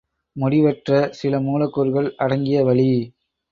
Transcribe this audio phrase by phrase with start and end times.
[0.35, 2.89] முடிவற்ற சில மூலக்கூறுகள் அடங்கிய வளி.